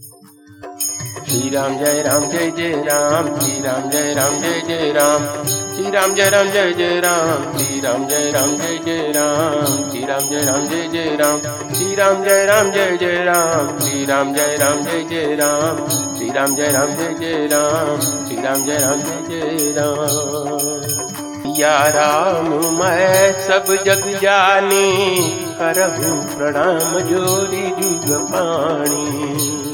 [0.00, 5.90] श्री राम जय राम जय जय राम श्री राम जय राम जय जय राम श्री
[5.90, 10.28] राम जय राम जय जय राम श्री राम जय राम जय जय राम श्री राम
[10.28, 11.40] जय राम जय जय राम
[11.74, 15.86] श्री राम जय राम जय जय राम श्री राम जय राम जय जय राम
[16.16, 21.76] श्री राम जय राम जय जय राम श्री राम जय राम जय जय राम या
[21.94, 22.48] राम
[22.78, 25.16] मैं सब जग जानी
[25.58, 29.69] करहूँ प्रणाम जोरी जुग पाणी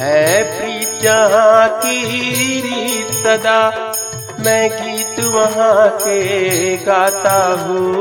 [0.00, 2.04] है प्रीत जहाँ की
[2.60, 3.92] रीत सदा।
[4.40, 8.00] मैं गीत वहाँ के गाता हूँ।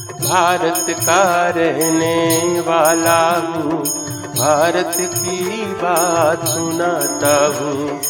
[0.00, 3.84] भारत का रहने वाला हूँ।
[4.38, 8.00] भारत की बात सुनाता हूँ।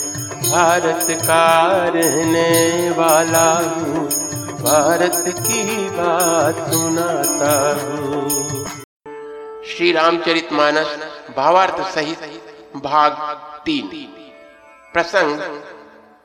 [0.51, 4.09] भारत का रहने वाला हूँ।
[4.63, 8.65] भारत की बात सुनाता हूँ।
[9.67, 10.99] श्री रामचरित मानस
[11.37, 12.43] भावार्थ सहित
[12.77, 13.13] भाग
[13.65, 13.87] तीन।
[14.93, 15.39] प्रसंग,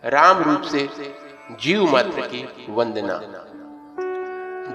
[0.05, 0.89] राम रूप से
[1.61, 3.17] जीव मात्र की वंदना।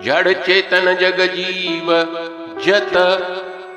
[0.01, 1.87] जड़ चेतन जग जीव,
[2.67, 2.95] जत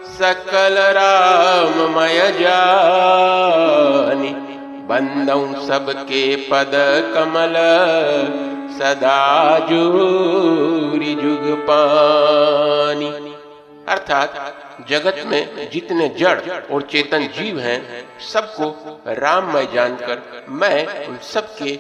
[0.08, 4.30] सकल राममय जानी।
[4.88, 6.72] बंदौ सबके पद
[7.16, 7.56] कमल,
[8.78, 13.10] सदा जोरी जुग पानी।
[13.88, 14.32] अर्थात
[14.90, 21.80] जगत में जितने जड़ और चेतन जीव हैं, सबको राम राममय जानकर मैं उन सबके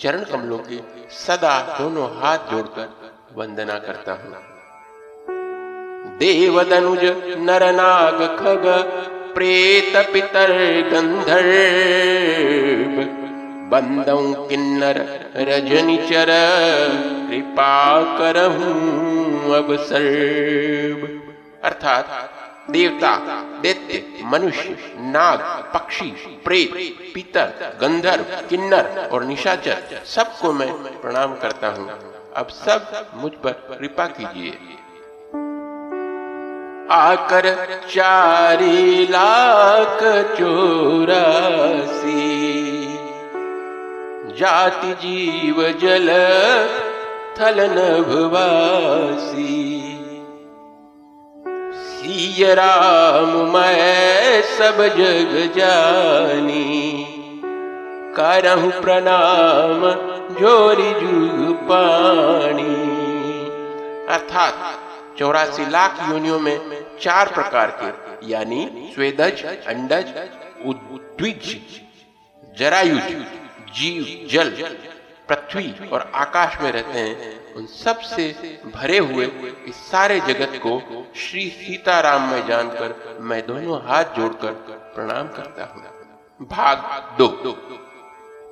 [0.00, 2.88] चरण कमलों के सदा दोनों हाथ जोड़कर
[3.36, 4.36] वंदना करता हूँ।
[6.18, 7.04] देवदनुज
[7.38, 8.66] नरनाग खग
[9.34, 10.52] प्रेत पितर
[10.92, 13.02] गंधर्व
[13.70, 14.96] बंदौ किन्नर
[15.36, 16.28] रजनी चर,
[17.30, 21.21] कृपा करहूं अब सर्व
[21.64, 22.06] अर्थात
[22.70, 23.16] देवता,
[23.62, 25.40] दैत्य, मनुष्य, नाग,
[25.74, 26.10] पक्षी,
[26.44, 26.70] प्रेत
[27.14, 30.70] पितर गंधर्व, किन्नर और निशाचर सबको मैं
[31.00, 31.88] प्रणाम करता हूँ।
[32.36, 34.52] अब सब मुझ पर कृपा कीजिए।
[36.90, 37.44] आकर
[37.90, 39.98] चारी लाख
[40.38, 42.22] चौरासी,
[44.38, 46.08] जाति जीव जल
[47.38, 49.52] थल नभवासी
[52.12, 57.04] सिय राम, मैं सब जग जानी।
[58.16, 59.80] करहु प्रणाम,
[60.34, 62.74] जोरी जुग पानी।
[64.14, 64.78] अर्थात
[65.18, 70.14] चौरासी लाख योनियों में चार प्रकार के, यानी स्वेदज, अंडज,
[70.66, 71.60] उद्विज,
[72.58, 73.16] जरायुज,
[73.74, 74.50] जीव, जल,
[75.28, 78.24] पृथ्वी और आकाश में रहते हैं। उन सबसे
[78.76, 79.26] भरे हुए
[79.66, 80.72] इस सारे जगत को
[81.16, 84.52] श्री सीताराम में जानकर मैं दोनों हाथ जोड़कर
[84.94, 85.82] प्रणाम करता हूँ।
[86.48, 86.76] भाग
[87.18, 87.28] दो।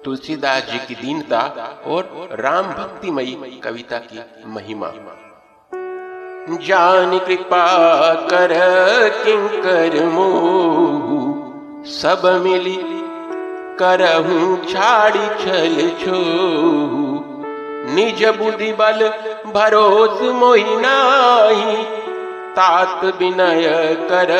[0.04, 1.40] तुलसीदास जी की दीनता
[1.86, 4.92] और राम भक्तिमयी कविता की महिमा।
[6.66, 7.66] जान कृपा
[8.14, 8.52] कर
[9.24, 9.96] किंकर
[11.90, 12.78] सब मिली
[13.78, 17.09] करहूं, छाड़ी छल छो
[17.90, 19.08] निज बुद्धि बल
[19.54, 21.76] भरोस मोहि नाही,
[22.56, 23.68] तात विनय
[24.10, 24.30] कर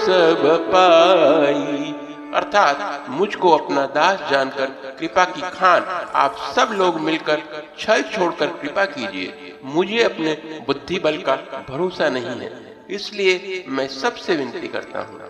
[0.00, 0.42] सब
[0.72, 1.94] पाई।
[2.34, 4.66] अर्थात मुझको अपना दास जानकर
[4.98, 5.84] कृपा की खान
[6.16, 7.42] आप सब लोग मिलकर
[7.78, 10.32] छल छोड़कर कृपा कीजिए। मुझे अपने
[10.66, 11.36] बुद्धि बल का
[11.68, 12.50] भरोसा नहीं है,
[12.90, 15.20] इसलिए मैं सबसे विनती करता हूँ।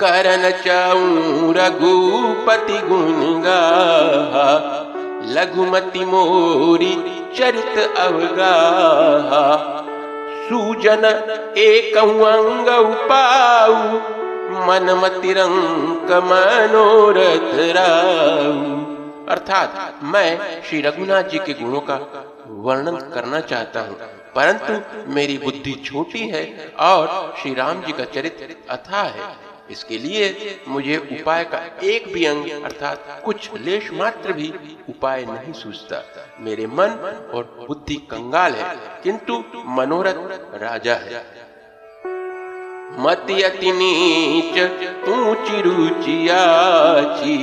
[0.00, 3.60] करन चाऊ रघुपति गुण गा
[5.26, 6.94] लघुमति मोरी
[7.36, 8.54] चरित अवगा
[10.48, 11.04] सूजन
[11.58, 13.74] एक अंग उपाऊ
[14.66, 18.80] मन मतिरंक मनोरथ राऊ
[19.28, 20.28] अर्थात मैं
[20.62, 21.98] श्री रघुनाथ जी के गुणों का
[22.64, 23.96] वर्णन करना चाहता हूँ,
[24.34, 24.72] परंतु
[25.14, 26.44] मेरी बुद्धि छोटी है
[26.80, 30.24] और श्री राम जी का चरित्र अथा है। इसके लिए
[30.68, 34.52] मुझे उपाय का एक भी अंग अर्थात कुछ लेश मात्र भी
[34.88, 36.02] उपाय नहीं सूझता।
[36.40, 36.90] मेरे मन
[37.34, 39.34] और बुद्धि कंगाल है, किंतु
[39.76, 40.18] मनोरथ
[40.62, 41.24] राजा है।
[42.98, 44.58] मति अति नीच
[45.08, 47.36] ऊँची रुचियाची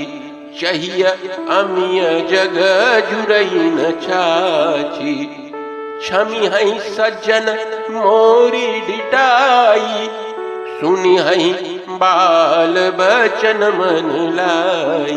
[0.60, 1.04] चाहिए
[1.52, 2.58] अमिय जग
[3.10, 5.16] जुरई न छाची।
[6.02, 7.48] छमी हई सज्जन,
[7.92, 10.08] मोरी डिटाई
[10.80, 11.16] सुनी
[11.94, 15.16] बाल बचन मन लाई।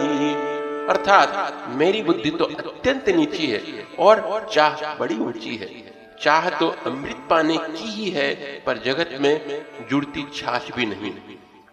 [0.88, 3.60] अर्थात मेरी बुद्धि तो अत्यंत नीची है
[3.98, 5.68] और चाह बड़ी ऊँची है।
[6.22, 8.32] चाह तो अमृत पाने की ही है,
[8.66, 11.12] पर जगत में जुड़ती छाछ भी नहीं।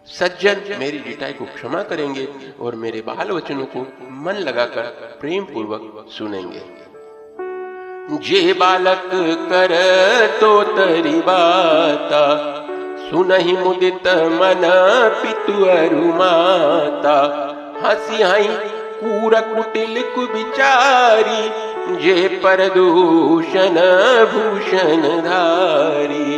[0.07, 2.27] सज्जन मेरी जिटाई को क्षमा करेंगे
[2.59, 3.81] और मेरे बाल वचनों को
[4.21, 6.63] मन लगाकर प्रेम पूर्वक सुनेंगे।
[8.19, 9.01] जे बालक
[9.49, 9.75] कर
[10.41, 12.25] तो तरी बाता
[13.09, 14.07] सुनहि मुदित
[14.39, 14.65] मन
[15.21, 15.53] पितु
[16.17, 17.15] माता
[17.83, 18.47] हसी हई
[18.99, 21.41] कूर कुटिल कुबिचारी
[22.03, 23.79] जे पर दूषण
[24.33, 26.37] भूषण धारी।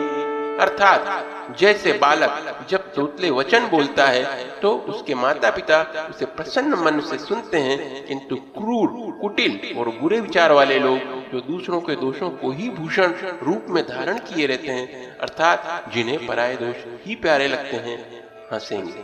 [0.59, 4.24] अर्थात जैसे बालक जब तोतले वचन बोलता है
[4.62, 8.88] तो उसके माता पिता उसे प्रसन्न मन से सुनते हैं, किंतु क्रूर,
[9.21, 10.98] कुटिल और बुरे विचार वाले लोग
[11.31, 13.13] जो दूसरों के दोषों को ही भूषण
[13.44, 17.98] रूप में धारण किए रहते हैं, अर्थात जिन्हें पराये दोष ही प्यारे लगते हैं,
[18.53, 19.03] हंसेंगे।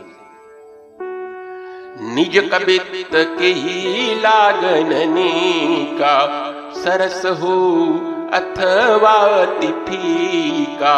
[2.14, 5.16] निज कबित के ही लागन
[6.00, 6.16] का
[6.74, 7.56] सरस हो
[8.34, 9.16] अथवा
[10.80, 10.96] का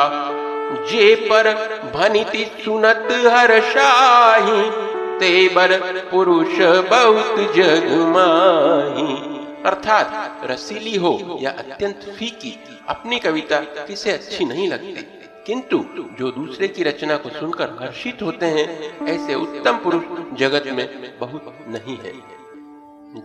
[0.70, 1.54] जे पर
[1.94, 4.70] भनिति सुनत हर शाही
[5.18, 6.58] तेबर पुरुष
[6.90, 12.58] बहुत जग माही। अर्थात रसीली हो या अत्यंत फीकी,
[12.88, 15.06] अपनी कविता किसे अच्छी नहीं लगती।
[15.46, 15.84] किंतु
[16.18, 20.02] जो दूसरे की रचना को सुनकर हर्षित होते हैं, ऐसे उत्तम पुरुष
[20.38, 22.40] जगत में बहुत नहीं है।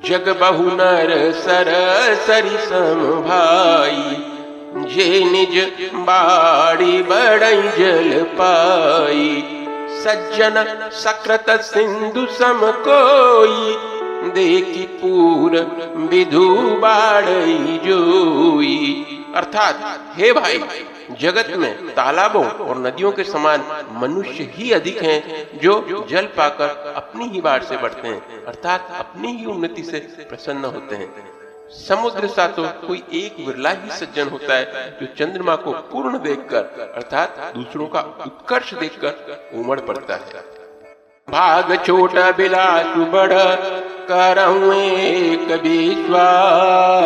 [0.05, 1.67] जग बहु नर सर
[2.15, 4.34] सरी सम भाई
[4.77, 9.43] जे निज बाड़ी बड़ई जल पाई।
[9.89, 13.95] सज्जन सकृत सिंधु सम कोई।
[14.29, 15.51] देखी पूर
[15.95, 19.05] विधु बाड़ई जोई।
[19.35, 20.63] अर्थात, हे भाई,
[21.11, 27.25] जगत में तालाबों और नदियों के समान मनुष्य ही अधिक हैं जो जल पाकर अपनी
[27.25, 31.34] ही बाढ़ से बढ़ते हैं। अर्थात, अपनी ही उन्नति से प्रसन्न होते हैं।
[31.69, 34.65] समुद्र सा तो कोई एक विरला ही सज्जन होता है
[34.99, 36.63] जो चंद्रमा को पूर्ण देखकर,
[36.95, 39.13] अर्थात दूसरों का उत्कर्ष देखकर
[39.59, 40.43] उमड़ पड़ता है।
[41.27, 43.33] भाग छोटा बिलास बड़
[44.73, 47.05] एक विश्वास।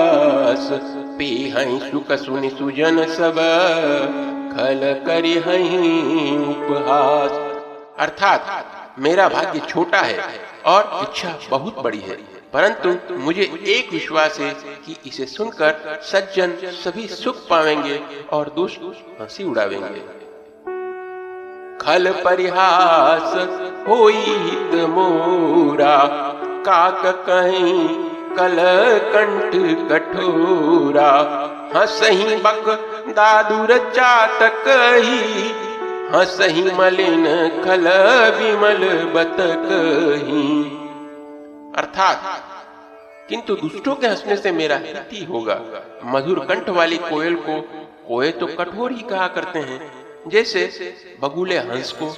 [1.20, 3.38] पी हई सुख सुनि सुजन सब,
[4.54, 5.70] खल करी हई
[6.48, 7.32] उपहास।
[8.00, 8.42] अर्थात
[9.00, 10.18] मेरा भाग्य छोटा है
[10.66, 12.18] और इच्छा बहुत बड़ी है।
[12.54, 18.02] परंतु मुझे एक विश्वास है कि इसे सुनकर सज्जन सभी सुख पावेंगे
[18.32, 18.80] और दुष्ट
[19.22, 20.00] हँसी उड़ावेंगे।
[21.78, 23.36] खल परिहास
[23.88, 25.98] होई हित मोरा,
[26.66, 27.88] काक कहीं
[28.36, 28.58] कल
[29.16, 29.52] कंठ
[29.92, 31.12] कठोरा।
[31.76, 32.66] हसही बक
[33.10, 34.64] दादुर चातक
[34.98, 35.52] ही,
[36.18, 37.26] हसही मलिन
[37.66, 37.88] खल
[38.38, 39.70] विमल बतक
[40.24, 40.79] ही।
[41.76, 42.22] अर्थात,
[43.30, 45.62] किंतु दुष्टों के हंसने से मेरा हित ही होगा।
[46.06, 47.62] मधुर कंठ वाली कोयल को
[48.08, 52.16] कोये तो कठोर ही कहा करते हैं। जैसे बगुले हंस को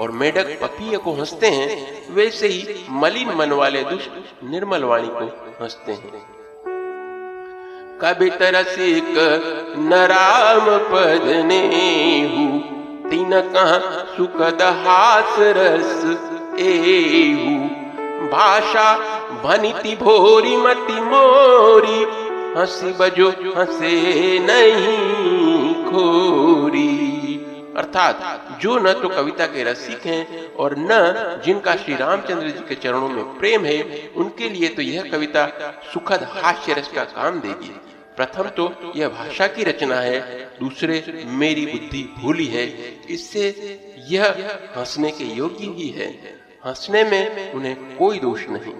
[0.00, 4.10] और मेढक पपीय को हँसते हैं, वैसे ही मलिन मन वाले दुष्ट
[4.44, 6.34] निर्मल वाणी को हँसते हैं।
[8.02, 9.04] कभी तरसिक
[9.78, 11.68] नराम पद ने
[13.10, 13.78] तीन कहा
[14.16, 16.04] सुखद हास रस
[16.60, 17.73] एहू।
[18.30, 18.92] भाषा
[19.44, 22.02] भनिति भोरी मति मोरी।
[22.58, 26.92] हँसी बजो, हंसे नहीं खोरी।
[27.76, 32.74] अर्थात जो न तो कविता के रसिक हैं और न जिनका श्री रामचंद्र जी के
[32.74, 35.46] चरणों में प्रेम है, उनके लिए तो यह कविता
[35.92, 37.74] सुखद हास्य रस का काम देगी।
[38.16, 40.20] प्रथम तो यह भाषा की रचना है,
[40.60, 42.66] दूसरे मेरी बुद्धि भूली है,
[43.10, 43.48] इससे
[44.08, 44.24] यह
[44.76, 48.72] हंसने के योग्य ही है। हंसने में उन्हें कोई दोष नहीं।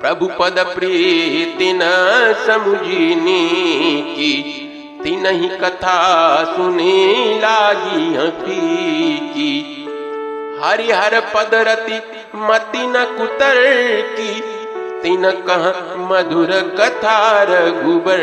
[0.00, 1.80] प्रभु पद प्रीति न
[2.46, 3.48] समुझनी
[4.16, 4.42] की
[5.04, 5.96] तीन ही कथा
[6.44, 8.14] सुनी लागी
[9.32, 9.86] की
[10.64, 11.98] हरिहर पद रति
[12.36, 13.62] मति न कुतर
[14.10, 14.40] की
[15.02, 18.20] तीन कह मधुर कथा रघुबर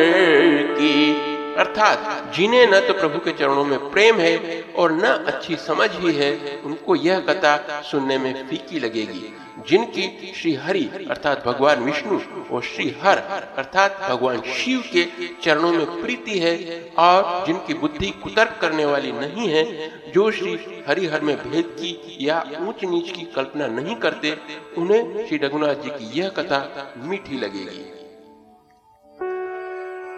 [0.71, 5.89] की। अर्थात जिन्हें न तो प्रभु के चरणों में प्रेम है और न अच्छी समझ
[5.91, 6.31] ही है,
[6.65, 9.33] उनको यह कथा सुनने में फीकी लगेगी।
[9.69, 12.19] जिनकी श्री हरि अर्थात भगवान विष्णु
[12.51, 13.17] और श्री हर
[13.57, 15.05] अर्थात भगवान शिव के
[15.43, 16.55] चरणों में प्रीति है
[16.97, 19.63] और जिनकी बुद्धि कुतर्क करने वाली नहीं है,
[20.11, 24.37] जो श्री हरिहर में भेद की या ऊंच नीच की कल्पना नहीं करते,
[24.77, 28.00] उन्हें श्री रघुनाथ जी की यह कथा मीठी लगेगी।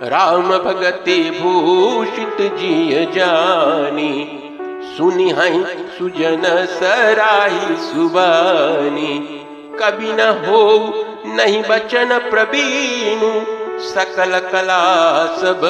[0.01, 4.13] राम भगति भूषित जिय जानी,
[4.97, 5.63] सुनी हई
[5.97, 9.17] सुजन सराही सुबानी।
[9.79, 10.62] कभी न हो
[11.27, 13.31] नहीं बचन प्रवीणु,
[13.79, 14.81] सकल कला
[15.38, 15.62] सब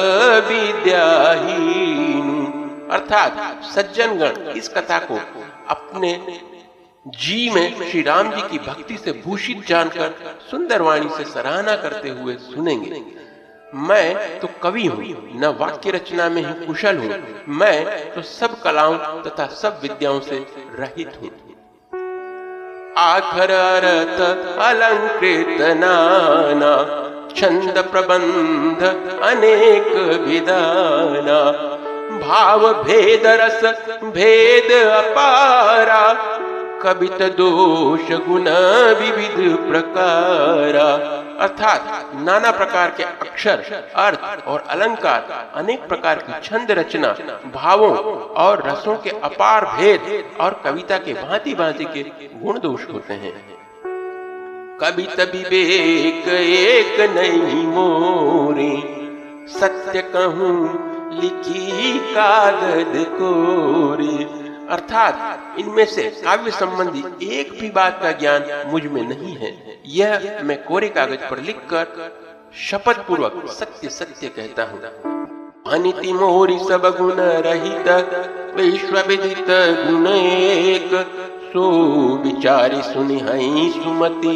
[0.48, 2.28] विद्याहीन।
[2.90, 5.18] अर्थात सज्जन गण इस कथा को
[5.68, 6.18] अपने
[7.06, 10.14] जी में श्री राम जी की भक्ति से भूषित जानकर,
[10.50, 13.02] सुंदर वाणी से सराहना करते हुए सुनेंगे।
[13.74, 15.04] मैं तो कवि हूँ,
[15.36, 17.16] न वाक्य रचना में ही कुशल हूँ।
[17.48, 20.36] मैं तो सब कलाओं तथा सब विद्याओं से
[20.78, 21.30] रहित हूँ।
[22.98, 24.20] आखर अर्थ
[24.60, 26.72] अलंकृत नाना,
[27.36, 28.82] छंद प्रबंध
[29.22, 29.92] अनेक
[30.28, 31.40] विदाना,
[32.18, 33.64] भाव भेद रस
[34.04, 36.12] भेद अपारा,
[36.82, 38.48] कवित दोष गुण
[39.00, 40.78] विविध प्रकार।
[41.40, 43.62] अर्थात नाना प्रकार के अक्षर,
[43.96, 47.08] अर्थ और अलंकार, अनेक प्रकार की छंद रचना,
[47.54, 47.96] भावों
[48.44, 52.02] और रसों के अपार भेद और कविता के भांति भांति के
[52.44, 53.32] गुण दोष होते हैं।
[54.80, 58.72] कवित विवेक एक नहीं मोरे,
[59.50, 67.02] सत्य कहूँ, लिखी कागज़ कोरे। अर्थात इनमें से काव्य संबंधी
[67.32, 69.52] एक भी बात का ज्ञान मुझमें नहीं है।
[69.86, 72.12] यह मैं कोरे कागज़ पर लिखकर
[72.60, 74.80] शपथ पूर्वक सत्य सत्य कहता हूँ।
[75.72, 77.12] अनिति मोरी सब गुण
[77.46, 77.88] रहित
[78.56, 79.46] विश्व विदित
[79.88, 80.90] गुण एक।
[81.52, 81.64] सो
[82.16, 84.30] विचारी सुनि हई सुमति,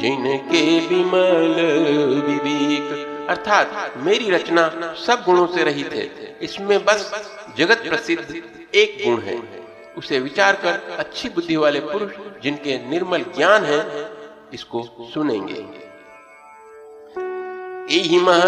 [0.00, 1.54] जिनके विमल
[2.26, 7.10] विवेक। अर्थात मेरी रचना सब गुणों से रहित है। इसमें बस
[7.56, 8.42] जगत प्रसिद्ध
[8.74, 9.42] एक गुण है।
[9.98, 14.10] उसे विचार कर अच्छी बुद्धि वाले पुरुष जिनके निर्मल ज्ञान है,
[14.54, 14.82] इसको
[15.14, 15.88] सुनेंगे।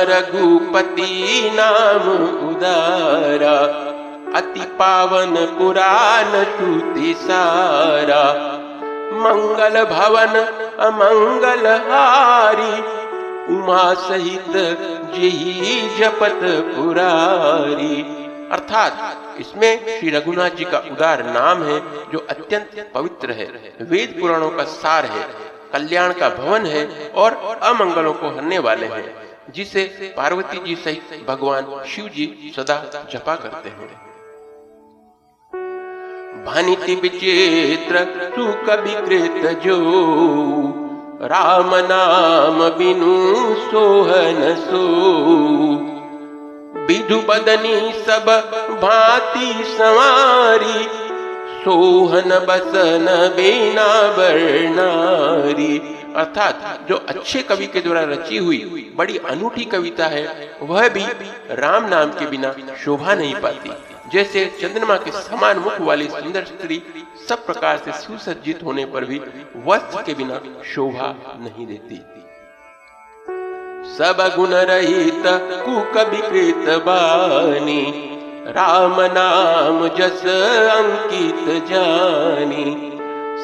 [0.03, 2.09] रघुपति नाम
[2.49, 3.57] उदारा,
[4.39, 8.25] अति पावन पुराण श्रुति सारा।
[9.15, 10.39] मंगल भवन
[10.87, 12.81] अमंगल हारी,
[13.55, 14.53] उमा सहित
[15.15, 16.41] जही जपत
[16.77, 18.20] पुरारी।
[18.53, 21.79] अर्थात इसमें श्री रघुनाथ जी का उदार नाम है,
[22.13, 23.47] जो अत्यंत पवित्र है।
[23.83, 25.29] वेद पुराणों का सार है,
[25.73, 29.15] कल्याण का भवन है और अमंगलों को हरने वाले हैं,
[29.53, 29.85] जिसे
[30.17, 33.89] पार्वती जी सहित भगवान शिव जी सदा जपा करते हैं।
[36.45, 38.05] भानिति विचित्र
[38.37, 39.79] तू कभी कृत जो,
[41.23, 43.15] राम नाम बिनु
[43.71, 46.00] सोहन सो।
[46.75, 48.27] विधु बदनी सब
[48.83, 50.85] भांति सवारी,
[51.65, 55.79] सोहन बसन बेना वर्णारी
[56.17, 60.25] अर्थात जो अच्छे कवि के द्वारा रची हुई बड़ी अनूठी कविता है,
[60.63, 61.05] वह भी
[61.51, 63.71] राम नाम के बिना शोभा नहीं पाती।
[64.13, 66.83] जैसे चंद्रमा के समान मुख वाली सुंदर स्त्री
[67.29, 69.21] सब प्रकार से सुसज्जित होने पर भी
[69.67, 72.03] वस्त्र के बिना शोभा नहीं देती।
[73.89, 75.23] सब गुण रहित
[75.61, 77.83] कुक विकृत बानी।
[78.49, 80.25] राम नाम जस
[80.71, 82.67] अंकित जानी।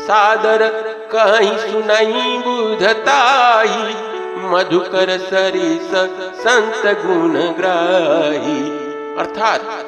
[0.03, 0.67] सादर
[1.15, 3.95] कहीं सुनई बुधताई
[4.47, 5.95] मधुकर सरिस
[6.41, 8.61] संत गुण ग्राही।
[9.19, 9.85] अर्थात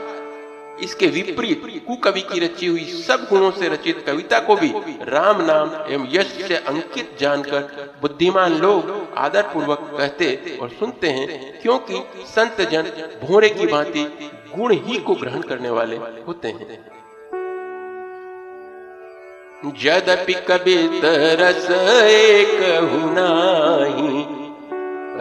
[0.83, 4.69] इसके विपरीत कुकवि की रची हुई सब गुणों से रचित कविता को भी
[5.05, 11.61] राम नाम एवं यश से अंकित जानकर बुद्धिमान लोग आदर पूर्वक कहते और सुनते हैं,
[11.63, 12.91] क्योंकि संत जन
[13.23, 14.05] भोरे की भांति
[14.57, 15.97] गुण ही को ग्रहण करने वाले
[16.27, 16.79] होते हैं।
[19.77, 21.01] जदपि कबित
[21.41, 21.71] रस
[22.03, 22.61] एक
[22.93, 24.25] हुनाही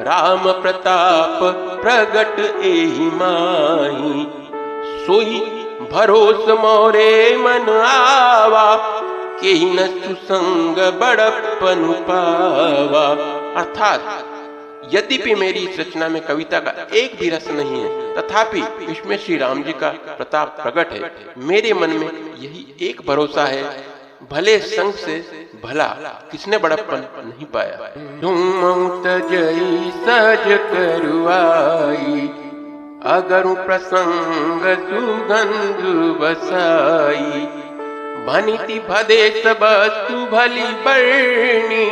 [0.04, 1.40] राम प्रताप
[1.82, 4.26] प्रगट एहि माही,
[5.06, 5.40] सोई
[5.92, 8.76] भरोस मोरे मन आवा
[9.42, 13.08] के न सुसंग बड़पन पावा।
[13.58, 14.02] अर्थात
[14.94, 18.62] यद्यपि मेरी इस रचना में कविता का एक भी रस नहीं है तथापि
[18.92, 21.00] इसमें श्री राम जी का प्रताप प्रकट है।
[21.48, 22.10] मेरे मन में
[22.40, 23.64] यही एक भरोसा है
[24.32, 25.18] भले संग से
[25.64, 25.88] भला
[26.32, 27.76] किसने बड़प्पन नहीं पाया।
[28.22, 28.38] तुम
[29.98, 32.28] सज करुआई
[33.12, 35.82] अगर प्रसंग सुगंध
[36.22, 37.46] बसाई।
[38.28, 41.86] भनिति भदेश वस्तु भली बरणी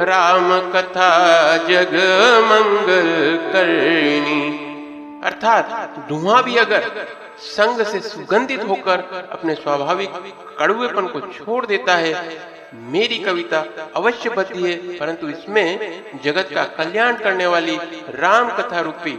[0.00, 1.08] राम कथा
[1.56, 1.94] जग
[2.44, 3.08] मंगल
[3.52, 4.40] करनी
[5.24, 7.06] अर्थात धुआँ भी अगर
[7.38, 10.10] संग से सुगंधित होकर अपने स्वाभाविक
[10.58, 12.14] कड़ुएपन को छोड़ देता है,
[12.74, 13.64] मेरी कविता
[13.96, 17.76] अवश्य बदती है, परंतु इसमें जगत का कल्याण करने वाली
[18.16, 19.18] राम कथा रूपी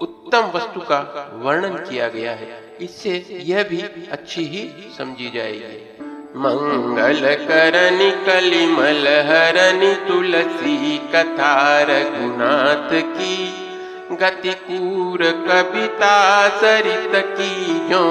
[0.00, 1.00] उत्तम वस्तु का
[1.34, 9.94] वर्णन किया गया है। इससे यह भी अच्छी ही समझी जाएगी। मंगल करनि कलिमल हरनि
[10.08, 13.54] तुलसी कथा रघुनाथ की।
[14.12, 18.02] गति कूर कविता सरित की जो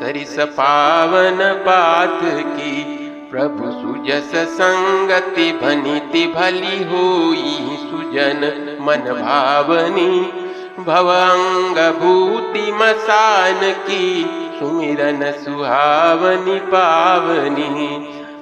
[0.00, 2.82] सरिस पावन बात की।
[3.30, 10.41] प्रभु सुजस संगति भनिति भली होई सुजन मन भावनी।
[10.84, 14.24] भवंग भूति मसान की
[14.58, 17.86] सुमिरन सुहावनी पावनी।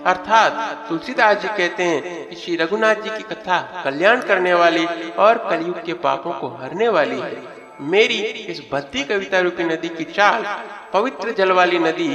[0.07, 4.87] अर्थात तुलसीदास जी कहते हैं कि श्री रघुनाथ जी की कथा कल्याण करने वाली
[5.19, 7.37] और कलयुग के पापों को हरने वाली है।
[7.81, 8.19] मेरी
[8.49, 10.45] इस भक्ति कविता रूपी नदी की चाल
[10.93, 12.09] पवित्र जल वाली नदी,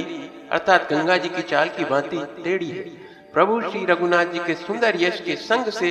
[0.51, 3.04] अर्थात गंगा जी की चाल की भांति टेढ़ी है।
[3.35, 5.87] प्रभु श्री रघुनाथ जी के सुंदर यश के संग से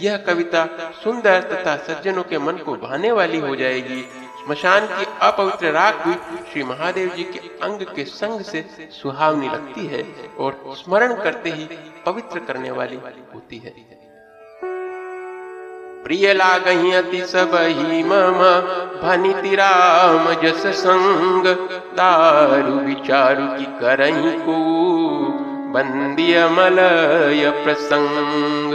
[0.00, 0.64] यह कविता
[1.04, 4.00] सुंदर तथा सज्जनों के मन को भाने वाली हो जाएगी।
[4.38, 6.14] स्मशान की अपवित्र राग भी
[6.52, 10.02] श्री महादेव जी के अंग के संग से सुहावनी लगती है
[10.38, 11.68] और स्मरण करते ही
[12.06, 12.98] पवित्र करने वाली
[13.34, 13.74] होती है।
[16.04, 18.40] प्रिय लागही अति सब ही मम,
[19.02, 21.46] भनिति राम जस संग,
[21.94, 25.37] दारु विचारु की करही को
[25.68, 28.72] बंदिय मलय प्रसंग।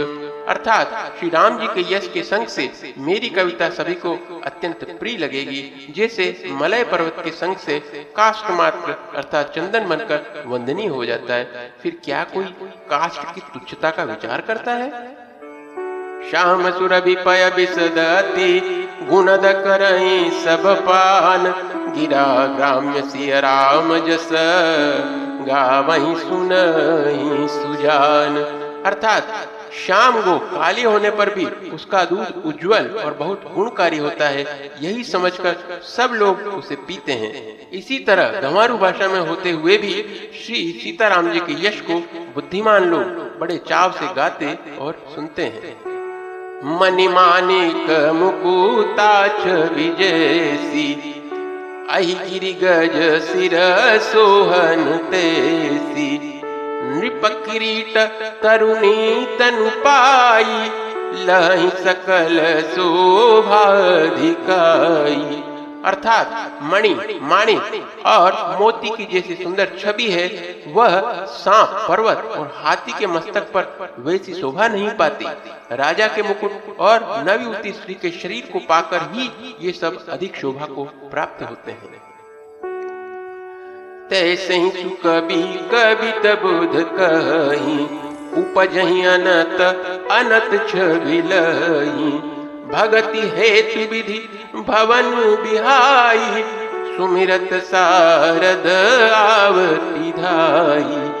[0.48, 4.12] अर्थात श्री राम जी के यश के संग से मेरी कविता सभी को
[4.44, 7.78] अत्यंत प्रिय लगेगी, जैसे मलय पर्वत के संग से
[8.16, 12.44] काष्ट मात्र, अर्थात चंदन बनकर वंदनीय हो जाता है। फिर क्या कोई
[12.90, 14.90] काष्ट की तुच्छता का विचार करता है?
[16.30, 18.60] श्याम सुरभिपय विसदति,
[19.02, 21.44] गुणद करई सब पान,
[21.96, 24.28] गिरा ग्राम्य सिय राम जस।
[25.46, 28.36] गावही सुनही सुजान।
[28.86, 29.48] अर्थात,
[29.86, 35.04] शाम गो काली होने पर भी उसका दूध उज्जवल और बहुत गुणकारी होता है, यही
[35.04, 39.92] समझकर सब लोग उसे पीते हैं। इसी तरह गंवारू भाषा में होते हुए भी
[40.46, 41.94] श्री सीताराम जी के यश को
[42.34, 43.02] बुद्धिमान लोग
[43.38, 45.94] बड़े चाव से गाते और सुनते हैं।
[46.64, 51.13] मनी मणिमानिक मुकुताच विजयसी
[51.90, 53.54] अहि गिरी गज सिर
[54.02, 56.40] सोहन तेसी।
[56.84, 57.96] नृपकिरीट
[58.42, 60.70] तरुणी तनु पाई
[61.26, 62.38] लही सकल
[62.74, 65.53] शोभाधिकाई।
[65.84, 67.56] अर्थात मणि माणी
[68.06, 70.26] और मोती की जैसी सुंदर छवि है,
[70.66, 75.26] वह सांप, पर्वत और हाथी के मस्तक पर वैसी शोभा नहीं पाती।
[75.72, 80.66] राजा के मुकुट और नवी स्त्री के शरीर को पाकर ही ये सब अधिक शोभा
[80.66, 82.02] को प्राप्त होते हैं।
[84.10, 85.42] तैसे ही कवि
[85.72, 87.78] कवित बुध कही,
[88.40, 89.60] उपजही अनत
[90.12, 92.10] अनत छविलही
[92.74, 94.18] भगति हेतु विधि
[94.54, 96.42] भवन बिहाई,
[96.96, 98.66] सुमिरत सारद
[99.12, 101.20] आवती धाई।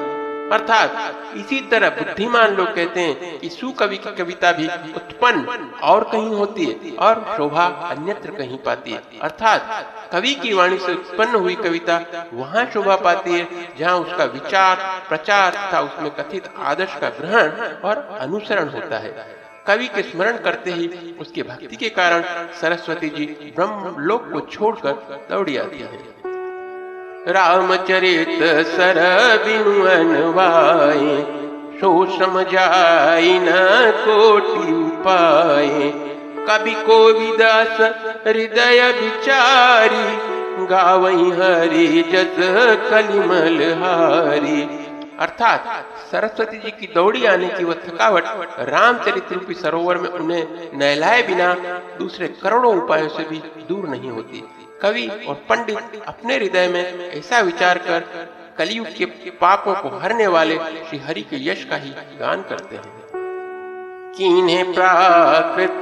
[0.52, 6.28] अर्थात, इसी तरह बुद्धिमान लोग कहते हैं कि सुकवि की कविता भी उत्पन्न और कहीं
[6.28, 11.54] होती है और शोभा अन्यत्र कहीं पाती है। अर्थात, कवि की वाणी से उत्पन्न हुई
[11.54, 17.50] कविता वहाँ शोभा पाती है, जहाँ उसका विचार, प्रचार तथा उसमें कथित आदर्श का ग्रहण
[17.84, 20.88] और अनुसरण होता है। कवि के स्मरण करते ही
[21.20, 22.22] उसके भक्ति के कारण
[22.60, 24.92] सरस्वती जी ब्रह्म लोक को छोड़कर
[25.30, 26.02] दौड़ी आती है।
[27.28, 29.00] रामचरित सर
[29.44, 31.16] बिनुअनवाए
[31.80, 33.50] सो समझाई न
[34.00, 35.90] कोटि उपाय
[36.48, 37.80] कवि को विदास
[38.26, 40.06] हृदय विचारी,
[40.66, 42.36] गावई हरि जस
[42.90, 44.62] कलिमल हारी।
[45.20, 45.64] अर्थात
[46.12, 48.24] सरस्वती जी की दौड़ी आने की वह थकावट
[48.68, 51.52] रामचरित रूपी सरोवर में उन्हें नहलाए बिना
[51.98, 54.42] दूसरे करोड़ों उपायों से भी दूर नहीं होती।
[54.82, 58.00] कवि और पंडित अपने हृदय में ऐसा विचार कर
[58.58, 62.92] कलयुग के पापों को हरने वाले श्री हरि के यश का ही गान करते हैं।
[64.16, 65.80] कीने प्राकृत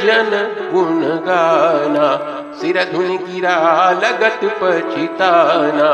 [0.00, 0.30] जन
[0.72, 2.08] गुण गाना
[2.60, 5.90] सिर धुन गिरा लगत पचिताना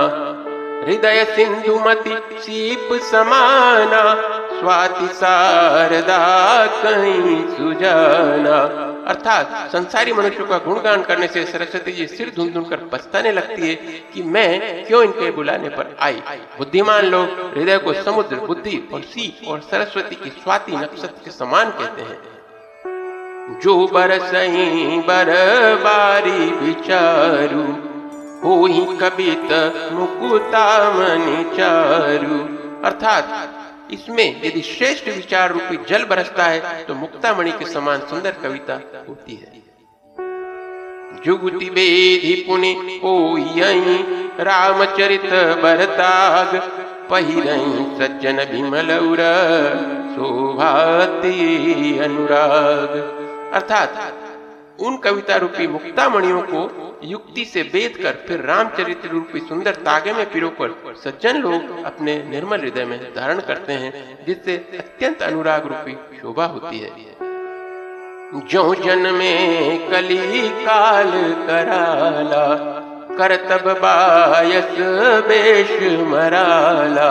[0.84, 4.02] हृदय सिंधुमति सीप समाना,
[4.60, 6.18] स्वाति शारदा
[6.66, 8.58] कहीं सुजाना।
[9.08, 13.68] अर्थात संसारी मनुष्यों का गुणगान करने से सरस्वती जी सिर धुन धुन कर पछताने लगती
[13.68, 13.74] है
[14.14, 16.22] कि मैं क्यों इनके बुलाने पर आई?
[16.58, 21.70] बुद्धिमान लोग हृदय को समुद्र, बुद्धि और सी और सरस्वती की स्वाति नक्षत्र के समान
[21.70, 25.32] कहते हैं। जो बरसई बर
[25.84, 27.93] बारी विचारू
[28.44, 29.52] हो ही कबित
[29.92, 32.38] मुकुता मनी चारू।
[32.84, 33.50] अर्थात,
[33.92, 38.74] इसमें यदि श्रेष्ठ विचार रूपी जल बरसता है तो मुक्तामणि के समान सुंदर कविता
[39.08, 39.64] होती है।
[41.24, 42.74] जुगति बेधि पुनि
[44.40, 45.30] रामचरित
[45.62, 46.56] बरताग,
[47.10, 49.18] पहिरई सज्जन विमलौर
[50.16, 52.88] शोभाती अनुराग।
[53.54, 54.20] अर्थात
[54.84, 60.30] उन कविता रूपी मुक्तामणियों को युक्ति से बेद कर फिर रामचरित्र रूपी सुंदर तागे में
[60.30, 63.92] पिरोकर सज्जन लोग अपने निर्मल हृदय में धारण करते हैं,
[64.26, 66.90] जिससे अत्यंत अनुराग रूपी शोभा होती है।
[68.48, 71.10] जो जन में कली काल
[71.46, 72.46] कराला
[73.18, 74.76] करतब बायस
[75.28, 75.70] बेश
[76.08, 77.10] मराला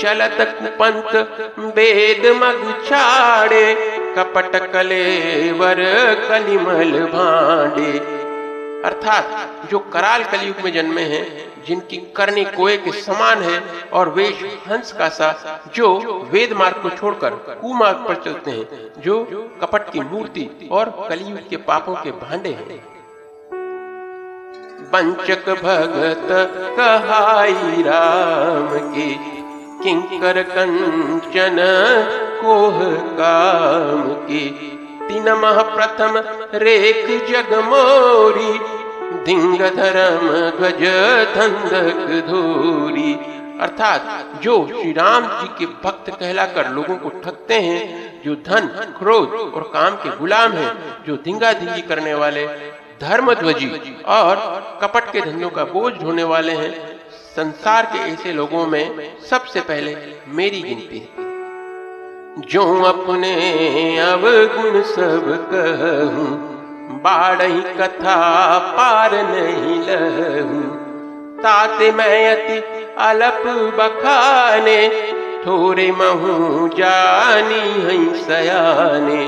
[0.00, 1.14] चलत कुपंत
[1.58, 3.74] वेद मग छाड़े,
[4.18, 5.76] कपट कलेवर
[6.28, 8.18] कलिमल भांडे।
[8.84, 14.44] अर्थात, जो कराल कलयुग में जन्मे हैं, जिनकी करनी कोए के समान है, और वेश
[14.68, 15.98] हंस का सा, जो
[16.32, 19.24] वेद मार्ग को छोड़कर कुमार्ग पर चलते हैं, जो
[19.60, 22.98] कपट की मूर्ति और कलयुग के पापों के भांडे हैं।
[24.92, 26.28] बंचक भगत
[26.76, 29.37] कहाई राम की
[29.88, 31.56] किंकर कंचन,
[32.40, 32.78] कोह
[33.14, 34.48] काम की।
[35.08, 36.16] तीन मह प्रथम
[36.54, 38.58] रेख जग मोरी
[39.24, 40.82] धिंग धर्म ध्वज
[41.36, 43.12] धंधक धोरी।
[43.60, 48.66] अर्थात जो श्री राम जी के भक्त कहलाकर लोगों को ठगते हैं, जो धन,
[48.98, 50.72] क्रोध और काम के गुलाम हैं,
[51.06, 52.46] जो धिंगा धिंगी करने वाले
[53.00, 54.36] धर्म ध्वजी और
[54.82, 56.97] कपट के धंधों का बोझ ढोने वाले हैं
[57.38, 59.94] संसार के ऐसे लोगों में सबसे पहले
[60.28, 61.26] मेरी गिनती है।
[62.48, 63.34] जो अपने
[63.98, 66.26] अवगुण सब कहूँ
[67.02, 68.16] बाढ़ी कथा
[68.58, 70.64] पार नहीं लहूँ।
[71.38, 72.58] ताते मैं अति
[72.98, 73.42] अलप
[73.78, 74.78] बखाने
[75.46, 79.24] थोड़े महू जानी है सयाने।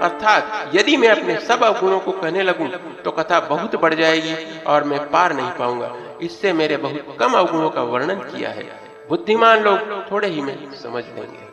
[0.00, 2.68] अर्थात यदि मैं अपने सब अवगुणों को कहने लगूं
[3.04, 4.34] तो कथा बहुत बढ़ जाएगी
[4.66, 9.60] और मैं पार नहीं पाऊँगा। इससे मेरे बहुत कम अवगुणों का वर्णन किया है। बुद्धिमान
[9.60, 9.78] लोग
[10.12, 11.52] थोड़े ही में समझ लेंगे।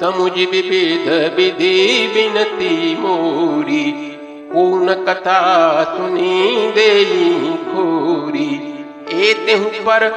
[0.00, 3.92] समुझ विधि विनती मोरी,
[4.52, 5.40] पूर्ण कथा
[5.84, 7.04] सुनी दे
[7.62, 8.66] खोरी।
[9.84, 10.08] पर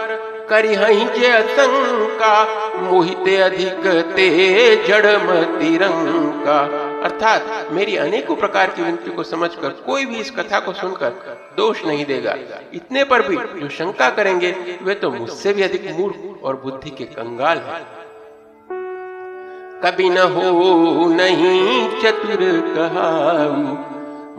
[0.49, 2.43] करी जे शंका
[2.81, 4.27] मोहित अधिक ते
[4.87, 5.05] जड़
[5.59, 11.09] तिरंका अर्थात मेरी अनेकों प्रकार की विनती को समझकर, कोई भी इस कथा को सुनकर
[11.57, 12.35] दोष नहीं देगा।
[12.73, 14.51] इतने पर भी जो शंका करेंगे,
[14.83, 17.81] वे तो मुझसे भी अधिक मूर्ख और बुद्धि के कंगाल हैं।
[19.83, 22.39] कभी न हो नहीं चतुर
[22.75, 23.53] कहाऊ,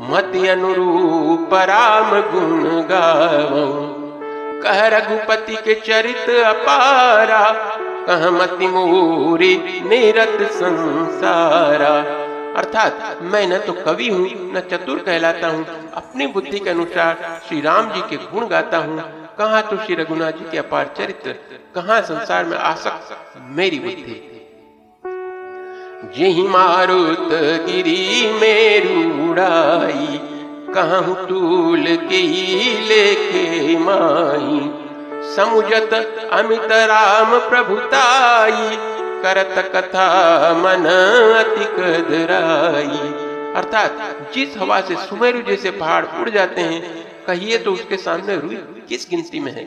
[0.08, 3.64] मत अनुरूप राम गुण गाऊ।
[4.62, 7.44] कह रघुपति के चरित अपारा,
[8.06, 12.23] कह मति मोरी निरत संसारा।
[12.76, 17.60] अर्थात मैं न तो कवि हूँ, न चतुर कहलाता हूँ। अपनी बुद्धि के अनुसार श्री
[17.60, 19.02] राम जी के गुण गाता हूँ।
[19.38, 21.32] कहा तो श्री रघुनाथ जी के अपार चरित्र,
[21.74, 24.16] कहा संसार में आसक्त मेरी बुद्धि।
[26.14, 27.28] जही मारुत
[27.66, 29.34] गिरी मेरू
[30.74, 32.22] कहूँ तूल के
[32.88, 34.60] लेखे माई।
[35.36, 35.94] समुजत
[36.32, 38.76] अमित राम प्रभुताई
[39.24, 40.08] करत कथा
[40.54, 40.86] मन
[41.36, 42.98] अति कदराई
[43.54, 46.80] अर्थात जिस हवा से सुमेरु जैसे पहाड़ उड़ जाते हैं,
[47.26, 48.56] कहिए तो उसके सामने रुई
[48.88, 49.64] किस गिनती में है?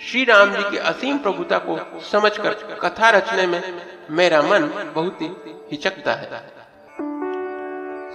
[0.00, 1.78] श्री राम जी की असीम प्रभुता को
[2.12, 3.62] समझकर कथा रचने में
[4.10, 5.30] मेरा मन बहुत ही
[5.70, 6.42] हिचकता है।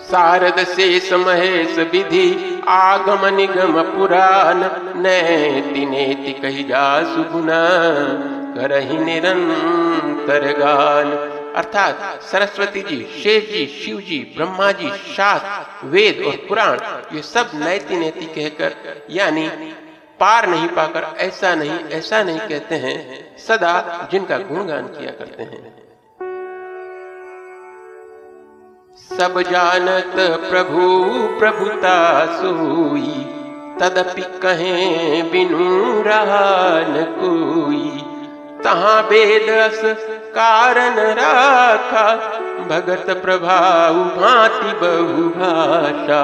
[0.04, 2.30] सारद से महेश विधि
[2.68, 4.64] आगम निगम पुराण
[5.02, 7.62] नैति नेति कही जा सुगुना
[8.56, 11.12] करही निरंतर गान।
[11.56, 16.80] अर्थात सरस्वती जी शेष जी, शिव जी, ब्रह्मा जी, शास्त्र, वेद और पुराण,
[17.16, 18.76] ये सब नैति नैति कहकर,
[19.10, 19.48] यानी
[20.20, 25.72] पार नहीं पाकर, ऐसा नहीं ऐसा नहीं कहते हैं, सदा जिनका गुणगान किया करते हैं।
[29.10, 30.16] सब जानत
[30.50, 30.88] प्रभु
[31.40, 33.26] प्रभुता सोई
[33.80, 38.13] तदपि कहे बिनु रहा न कोई।
[38.64, 39.82] तहा बेदस
[40.36, 42.16] कारण राखा।
[42.68, 46.24] भगत प्रभाव भांति बहु भाषा।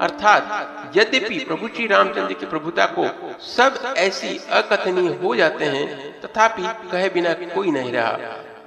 [0.00, 3.06] अर्थात यद्यपि प्रभु श्री रामचंद्र की प्रभुता को
[3.40, 8.18] सब ऐसी अकथनीय हो जाते हैं, तथापि कहे बिना कोई नहीं रहा।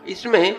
[0.07, 0.55] इसमें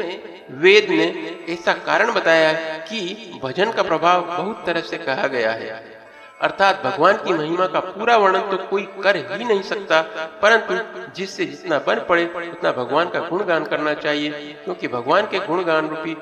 [0.50, 5.97] वेद ने ऐसा कारण बताया कि भजन का प्रभाव बहुत तरह से कहा गया है।
[6.40, 10.00] अर्थात भगवान की महिमा का पूरा वर्णन तो कोई कर ही नहीं सकता,
[10.42, 10.74] परंतु
[11.16, 14.30] जिससे जितना बन पड़े, उतना भगवान का गुणगान करना चाहिए,
[14.64, 16.14] क्योंकि भगवान के गुणगान रूपी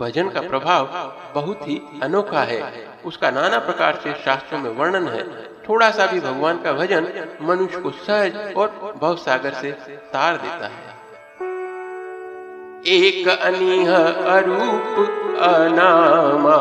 [0.00, 0.88] भजन का प्रभाव
[1.34, 2.62] बहुत ही अनोखा है।
[3.04, 5.24] उसका नाना प्रकार से शास्त्रों में वर्णन है।
[5.68, 7.06] थोड़ा सा भी भगवान का भजन
[7.42, 9.70] मनुष्य को सहज और भव सागर से
[10.12, 10.90] तार देता है।
[12.92, 16.56] एक अनिह अरूप अनामा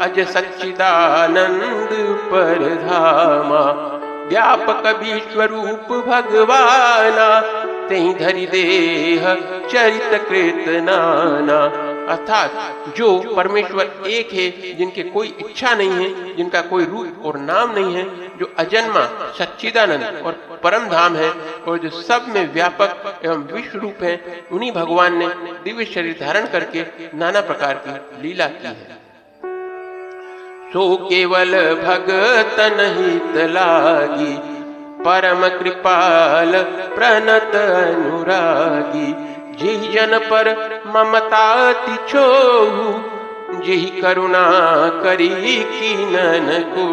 [0.00, 1.90] अज सच्चिदानंद
[2.32, 3.62] पर धामा
[4.28, 7.28] व्यापक विश्वरूप भगवाना
[7.88, 9.34] तेहि धरि देह
[9.68, 11.60] चरित कृत नाना।
[12.12, 17.72] अर्थात जो परमेश्वर एक है, जिनके कोई इच्छा नहीं है, जिनका कोई रूप और नाम
[17.72, 18.04] नहीं है,
[18.38, 19.04] जो अजन्मा,
[19.38, 21.30] सच्चिदानंद और परम धाम है,
[21.68, 25.28] और जो सब में व्यापक एवं विश्व रूप है, उन्हीं भगवान ने
[25.64, 28.99] दिव्य शरीर धारण करके नाना प्रकार की लीला की है।
[30.72, 34.34] सो केवल भगत नहीं लागी,
[35.04, 36.52] परम कृपाल
[36.94, 39.12] प्रणत अनुरागी।
[39.54, 40.48] जी जन पर
[40.86, 42.26] ममता तिछो
[43.60, 44.46] जी करुणा
[45.02, 45.28] करी
[45.72, 46.86] की नन को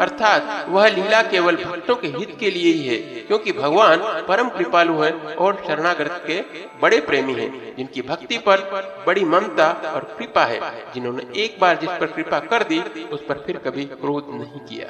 [0.00, 4.94] अर्थात वह लीला केवल भक्तों के हित के लिए ही है, क्योंकि भगवान परम कृपालु
[5.00, 6.40] हैं और शरणागत के
[6.82, 8.58] बड़े प्रेमी हैं, जिनकी भक्ति पर
[9.06, 10.60] बड़ी ममता और कृपा है।
[10.94, 12.80] जिन्होंने एक बार जिस पर कृपा कर दी,
[13.12, 14.88] उस पर फिर कभी क्रोध नहीं किया।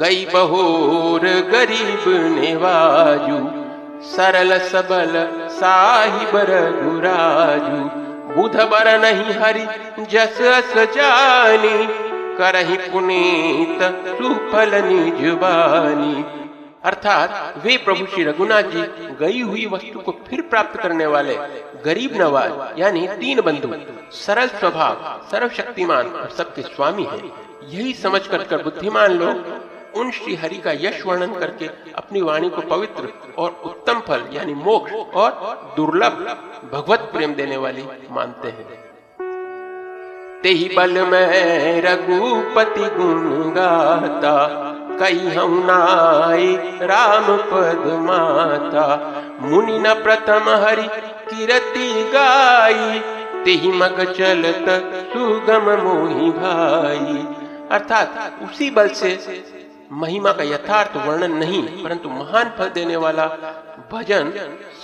[0.00, 3.38] गई बहोर गरीब नेवाजू,
[4.08, 5.12] सरल सबल
[5.50, 7.80] साहिब रघुराजू,
[8.34, 9.66] बुध बर नहीं हरि
[10.10, 10.38] जस
[10.96, 11.78] जानी
[12.40, 16.14] करही पुनीत सुफल निजबानी
[16.84, 18.82] अर्थात वे प्रभु श्री रघुनाथ जी
[19.20, 21.34] गई हुई वस्तु को फिर प्राप्त करने वाले
[21.84, 23.72] गरीब नवाज़ यानी तीन बंधु
[24.16, 27.22] सरल स्वभाव सर्वशक्तिमान और सबके स्वामी हैं।
[27.68, 32.50] यही समझ कर, कर बुद्धिमान लोग उन श्री हरि का यश वर्णन करके अपनी वाणी
[32.50, 35.30] को पवित्र और उत्तम फल यानी मोक्ष और
[35.76, 36.26] दुर्लभ
[36.72, 38.89] भगवत प्रेम देने वाली मानते हैं।
[40.42, 44.36] ते ही बल में रघुपति गुण गाता
[45.00, 46.46] कई हम नाई
[46.82, 48.86] राम पद माता।
[49.42, 50.88] मुनि न प्रथम हरि
[51.28, 52.98] किरति गाई
[53.44, 54.66] ते मग चलत
[55.12, 57.16] सुगम मोहि भाई।
[57.70, 59.18] अर्थात उसी बल से
[59.92, 63.26] महिमा का यथार्थ वर्णन नहीं, परंतु महान फल देने वाला
[63.92, 64.32] भजन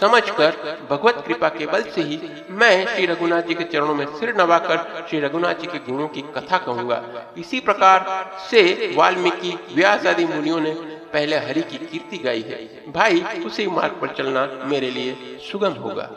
[0.00, 0.50] समझकर
[0.90, 5.06] भगवत कृपा के बल से ही मैं श्री रघुनाथ जी के चरणों में सिर नवाकर
[5.10, 7.02] श्री रघुनाथ जी के गुणों की कथा कहूँगा।
[7.38, 10.70] इसी प्रकार से वाल्मीकि, व्यास आदि मुनियों ने
[11.12, 16.10] पहले हरि की कीर्ति गाई है। भाई, उसी मार्ग पर चलना मेरे लिए सुगम होगा।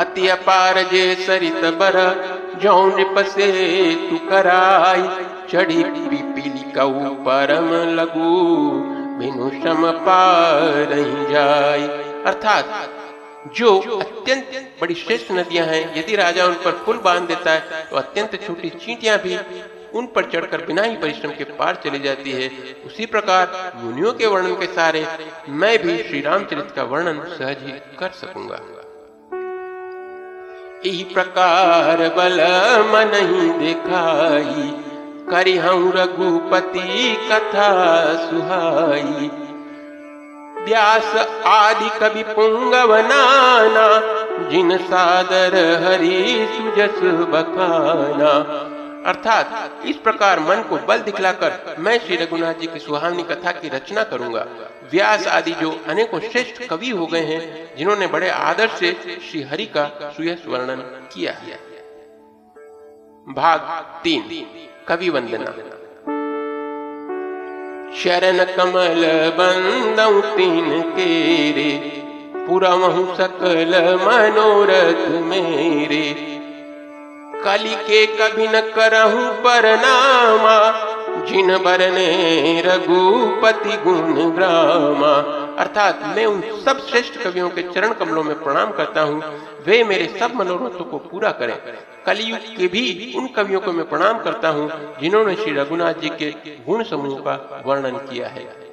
[0.00, 1.96] अति अपार जे सरित बर
[2.62, 5.02] जौन पसे तू कराई,
[5.52, 10.94] चढ़ी पीपीली कऊ परम लगू बिनु सम पार
[11.30, 11.86] जाय
[12.26, 12.68] अर्थात,
[13.54, 14.50] जो अत्यंत
[14.80, 18.70] बड़ी श्रेष्ठ नदियाँ हैं, यदि राजा उन पर पुल बाँध देता है तो अत्यंत छोटी
[18.70, 19.36] चींटियाँ भी
[19.94, 22.48] उन पर चढ़कर बिना ही परिश्रम के पार चली जाती है।
[22.86, 25.06] उसी प्रकार मुनियों के वर्णन के सारे
[25.48, 28.60] मैं भी श्री रामचरित का वर्णन सहज ही कर सकूँगा।
[30.84, 32.40] इस प्रकार बल
[32.92, 34.87] मन ही दिखाई
[35.30, 39.30] करी हम रघुपति कथा सुहाई।
[40.64, 41.14] व्यास
[41.46, 44.18] आदि कवि पुंगव नाना
[44.50, 48.38] जिन सादर हरि सुजस बखाना।
[49.06, 53.68] अर्थात, इस प्रकार मन को बल दिखलाकर मैं श्री रघुनाथ जी की सुहावनी कथा की
[53.68, 54.46] रचना करूँगा।
[54.92, 59.66] व्यास आदि जो अनेकों श्रेष्ठ कवि हो गए हैं, जिन्होंने बड़े आदर से श्री हरि
[59.66, 60.76] का सुयस वर्णन
[61.14, 61.68] किया है।
[63.28, 63.60] भाग
[64.04, 64.22] तीन।
[64.88, 65.50] कवि वंदना।
[67.96, 69.02] शरण कमल
[69.38, 72.02] बंदऊ तीन केरे
[72.46, 72.70] पूरा
[73.14, 76.06] सकल मनोरथ मेरे।
[77.44, 80.56] कली के कभी न करहूं पर नामा
[81.24, 82.08] जिन बरने
[82.66, 89.00] रघुपति गुण ग्रामा अर्थात मैं उन सब श्रेष्ठ कवियों के चरण कमलों में प्रणाम करता
[89.00, 89.22] हूँ,
[89.66, 91.58] वे मेरे सब मनोरथों को पूरा करें।
[92.06, 96.30] कलयुग के भी उन कवियों को मैं प्रणाम करता हूँ, जिन्होंने श्री रघुनाथ जी के
[96.66, 98.68] गुण समूह का वर्णन किया है।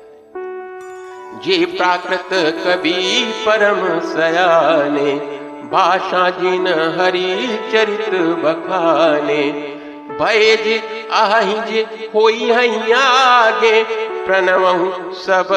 [1.46, 5.16] जे प्राकृत कवि परम सयाने,
[5.72, 8.10] भाषा जिन हरि चरित
[8.46, 9.76] बखाने,
[10.20, 12.52] भय जे भयज अहिज होई
[12.92, 15.48] आगे प्रणव सब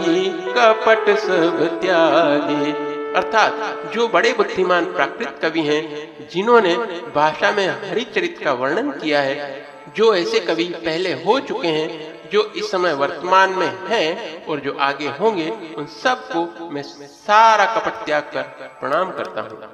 [0.00, 2.72] ही कपट सब त्यागे।
[3.16, 6.74] अर्थात जो बड़े बुद्धिमान प्राकृत कवि हैं, जिन्होंने
[7.14, 12.42] भाषा में हरिचरित का वर्णन किया है, जो ऐसे कवि पहले हो चुके हैं, जो
[12.56, 18.22] इस समय वर्तमान में हैं और जो आगे होंगे, उन सबको मैं सारा कपट त्याग
[18.22, 18.42] कर
[18.80, 19.72] प्रणाम करता हूँ।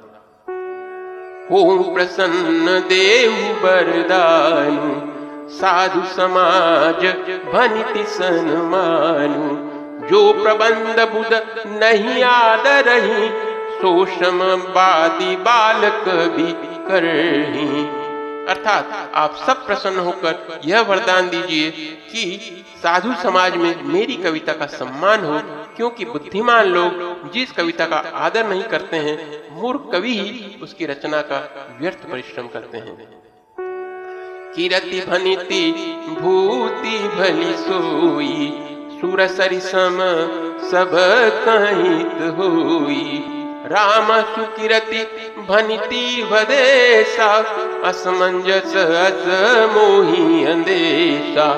[1.51, 3.31] हो प्रसन्न देव
[3.63, 5.10] बरदानु
[5.51, 7.05] साधु समाज
[7.53, 11.33] भनिति सन मानु जो प्रबंध बुध
[11.73, 13.29] नहीं आदरही
[13.81, 14.39] सोशम
[14.71, 16.51] बादी बालक भी
[16.87, 17.85] करही
[18.49, 21.69] अर्थात आप सब प्रसन्न होकर यह वरदान दीजिए
[22.11, 25.39] कि साधु समाज में मेरी कविता का सम्मान हो,
[25.75, 29.17] क्योंकि बुद्धिमान लोग जिस कविता का आदर नहीं करते हैं,
[29.61, 31.39] मूर्ख कवि ही उसकी रचना का
[31.81, 33.20] व्यर्थ परिश्रम करते हैं।
[34.55, 35.71] किरति भनिति,
[36.19, 38.47] भूति भली सोई।
[39.01, 39.97] सुर सरिसम
[40.71, 40.91] सब
[41.45, 43.23] कहित होई।
[43.67, 45.03] राम सुकिरति
[45.49, 47.29] भनिति भदेशा
[47.85, 49.25] असमंजस अस
[49.71, 51.49] मोही अंदेशा।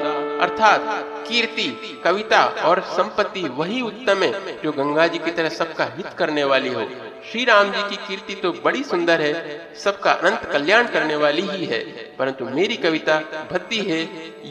[0.41, 0.85] अर्थात
[1.27, 6.43] कीर्ति, कविता और संपत्ति वही उत्तम है जो गंगा जी की तरह सबका हित करने
[6.43, 6.87] वाली हो।
[7.31, 9.33] श्री राम जी की कीर्ति तो बड़ी सुंदर है,
[9.75, 11.79] सबका अनंत कल्याण करने वाली ही है,
[12.19, 13.17] परंतु मेरी कविता
[13.51, 14.01] भद्दी है,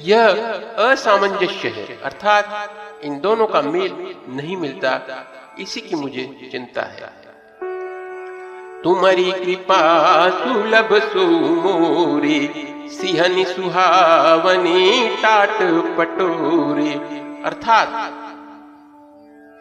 [0.04, 0.42] यह
[0.84, 4.98] असामंजस्य है, अर्थात इन दोनों का मेल नहीं मिलता,
[5.58, 7.10] इसी की मुझे चिंता है।
[8.82, 9.78] तुम्हारी कृपा
[10.38, 12.40] सुलभ सुमोरी,
[12.92, 15.58] सिहनी सुहावनी टाट
[15.98, 16.92] पटोरी,
[17.44, 17.88] अर्थात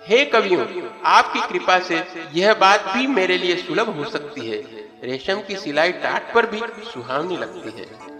[0.07, 0.65] हे कवियों,
[1.05, 4.57] आपकी कृपा से यह बात भी मेरे लिए सुलभ हो सकती है।
[5.03, 6.59] रेशम की सिलाई टाट पर भी
[6.93, 8.11] सुहावनी लगती है।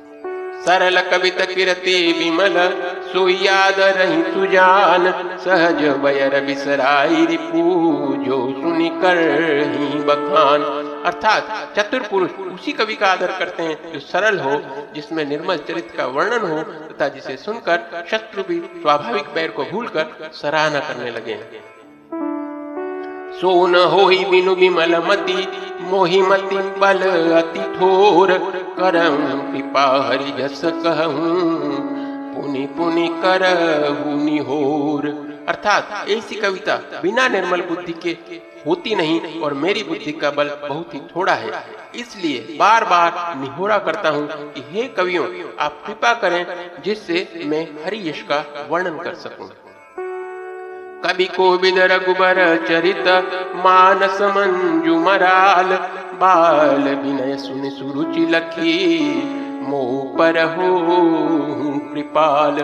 [0.66, 2.54] सरल कवित किरति विमल
[3.14, 5.80] सुजान, सहज
[9.78, 10.64] ही बखान।
[11.06, 14.62] अर्थात चतुर पुरुष उसी कवि का आदर करते हैं, जो सरल हो,
[14.96, 20.32] जिसमें निर्मल चरित्र का वर्णन हो, तथा जिसे सुनकर शत्रु भी स्वाभाविक पैर को भूलकर
[20.34, 21.71] सराहना करने लगे
[23.42, 25.46] सोन हो बिनु विमल मती,
[25.84, 27.00] मोहि मति बल
[27.34, 28.32] अति थोर
[28.78, 29.16] करम
[29.52, 31.32] कृपा हरि जस कहूँ,
[32.36, 33.46] पुनि पुनि कर
[34.18, 35.08] निहोर।
[35.50, 38.18] अर्थात ऐसी कविता बिना निर्मल बुद्धि के
[38.68, 41.52] होती नहीं और मेरी बुद्धि का बल बहुत ही थोड़ा है।
[41.96, 45.26] इसलिए बार बार निहोरा करता हूँ कि हे कवियों,
[45.60, 46.46] आप कृपा करें
[46.86, 49.50] जिससे मैं हरि यश का वर्णन कर सकूँ।
[51.04, 52.36] कवि को विदर गुबर
[52.68, 53.08] चरित
[53.56, 55.76] मानस मंजू मराल।
[56.20, 58.76] बाल विनय सुन सुरुचि लखी
[59.62, 60.68] मोह पर हो
[61.94, 62.60] कृपाल।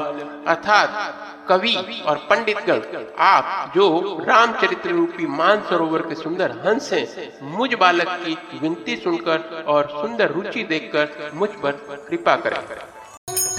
[0.48, 1.76] अर्थात कवि
[2.08, 2.82] और पंडितगण,
[3.20, 7.08] आप जो रामचरित्र रूपी मान सरोवर के सुंदर हंस हैं,
[7.52, 11.72] मुझ बालक की विनती सुनकर और सुंदर रुचि देखकर मुझ पर
[12.10, 12.62] कृपा करें।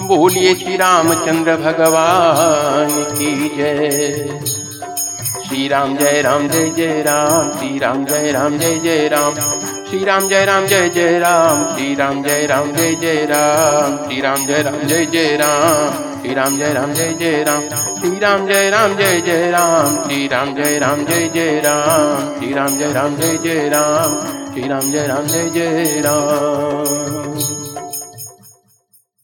[0.07, 4.41] बोलिए श्री रामचंद्र भगवान की जय
[5.49, 9.35] श्री राम जय राम जय जय राम श्री राम जय राम जय जय राम
[9.91, 14.21] श्री राम जय राम जय जय राम श्री राम जय राम जय जय राम श्री
[14.21, 17.69] राम जय राम जय जय राम श्री राम जय राम जय जय राम
[18.01, 22.53] श्री राम जय राम जय जय राम श्री राम जय राम जय जय राम श्री
[22.55, 24.21] राम जय राम जय जय राम
[24.53, 27.78] श्री राम जय राम जय जय राम